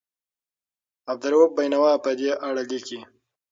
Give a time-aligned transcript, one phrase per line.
[1.11, 2.99] عبدالرؤف بېنوا په دې اړه لیکي.